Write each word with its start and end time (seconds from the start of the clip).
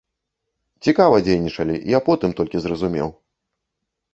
Цікава 0.87 1.19
дзейнічалі, 1.27 1.75
я 1.91 1.99
потым 2.07 2.33
толькі 2.41 2.57
зразумеў. 2.65 3.07